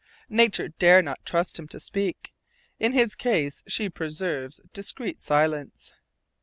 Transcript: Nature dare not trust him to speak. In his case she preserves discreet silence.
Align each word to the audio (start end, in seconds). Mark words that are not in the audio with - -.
Nature 0.29 0.69
dare 0.69 1.03
not 1.03 1.23
trust 1.27 1.59
him 1.59 1.67
to 1.67 1.79
speak. 1.79 2.33
In 2.79 2.91
his 2.93 3.13
case 3.13 3.61
she 3.67 3.87
preserves 3.87 4.59
discreet 4.73 5.21
silence. 5.21 5.93